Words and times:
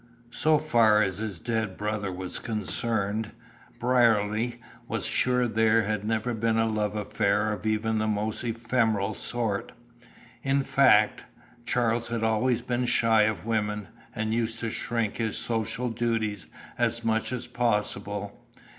So 0.31 0.57
far 0.57 1.03
as 1.03 1.19
his 1.19 1.39
dead 1.39 1.77
brother 1.77 2.11
was 2.11 2.39
concerned, 2.39 3.29
Brierly 3.77 4.59
was 4.87 5.05
sure 5.05 5.47
there 5.47 5.83
had 5.83 6.03
never 6.03 6.33
been 6.33 6.57
a 6.57 6.65
love 6.67 6.95
affair 6.95 7.53
of 7.53 7.67
even 7.67 7.99
the 7.99 8.07
most 8.07 8.43
ephemeral 8.43 9.13
sort. 9.13 9.73
In 10.41 10.63
fact, 10.63 11.25
Charles 11.67 12.07
had 12.07 12.23
always 12.23 12.63
been 12.63 12.87
shy 12.87 13.27
of 13.29 13.45
women, 13.45 13.89
and 14.15 14.33
used 14.33 14.59
to 14.61 14.71
shirk 14.71 15.17
his 15.17 15.37
social 15.37 15.91
duties 15.91 16.47
as 16.79 17.03
much 17.05 17.31
as 17.31 17.45
possible. 17.45 18.41